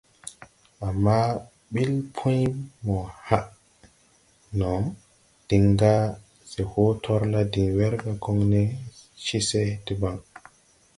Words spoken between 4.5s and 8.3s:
no diŋ ga se hoo torla diŋ werga